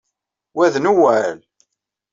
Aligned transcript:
Wa 0.55 0.65
d 0.73 0.75
Newwal! 0.79 1.37